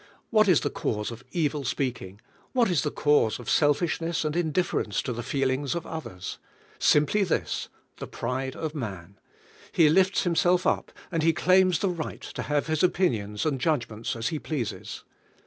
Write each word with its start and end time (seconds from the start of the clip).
What 0.31 0.47
is 0.47 0.61
the 0.61 0.71
cause 0.71 1.11
of 1.11 1.23
evil 1.31 1.63
speaking? 1.63 2.21
What 2.53 2.71
is 2.71 2.81
the 2.81 2.89
cause 2.89 3.37
of 3.37 3.47
selfishness 3.47 4.25
and 4.25 4.35
indifference 4.35 4.99
to 5.03 5.13
the 5.13 5.21
feelings 5.21 5.75
of 5.75 5.85
others? 5.85 6.39
Simply 6.79 7.21
this: 7.23 7.69
the 7.97 8.07
pride 8.07 8.55
of 8.55 8.73
man. 8.73 9.19
He 9.71 9.89
lifts 9.91 10.23
himself 10.23 10.65
up, 10.65 10.91
and 11.11 11.21
he 11.21 11.33
claims 11.33 11.77
the 11.77 11.89
right 11.89 12.21
to 12.21 12.41
have 12.41 12.65
his 12.65 12.81
opinions 12.81 13.45
and 13.45 13.61
judgments 13.61 14.15
as 14.15 14.29
he 14.29 14.39
pleases. 14.39 15.03